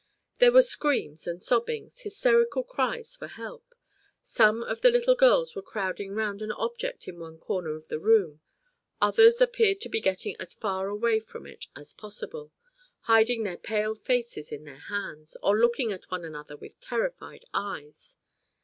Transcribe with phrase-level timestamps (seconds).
[0.39, 3.75] There were screams and sobbings, hysterical cries for help;
[4.23, 7.99] some of the little girls were crowding round an object in one corner of the
[7.99, 8.41] room,
[8.99, 12.51] others appeared to be getting as far away from it as possible,
[13.01, 18.17] hiding their pale faces in their hands, or looking at one another with terrified eyes.